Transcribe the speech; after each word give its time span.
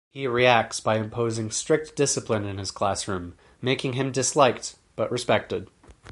He 0.09 0.25
reacts 0.25 0.79
by 0.79 0.97
imposing 0.97 1.51
strict 1.51 1.95
discipline 1.95 2.43
in 2.43 2.57
his 2.57 2.71
classroom, 2.71 3.35
making 3.61 3.93
him 3.93 4.11
disliked 4.11 4.73
but 4.95 5.11
respected. 5.11 5.67